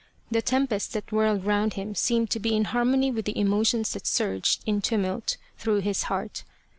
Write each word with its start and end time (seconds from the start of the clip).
The 0.31 0.41
tempest 0.41 0.93
that 0.93 1.11
whirled 1.11 1.45
round 1.45 1.75
him 1.75 1.93
seemed 1.93 2.31
to 2.31 2.39
be 2.39 2.55
in 2.55 2.63
harmony 2.63 3.11
with 3.11 3.25
the 3.25 3.37
emotions 3.39 3.93
that 3.93 4.07
surged 4.07 4.63
in 4.65 4.81
tumult 4.81 5.37
through 5.59 5.81
his 5.81 6.05
heart. 6.09 6.43